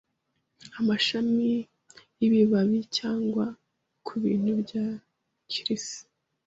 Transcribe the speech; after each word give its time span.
amashami 0.79 1.49
y'ibibabiCyangwa 2.19 3.45
kubintu 4.07 4.49
bya 4.61 4.85
kirisi 5.51 5.99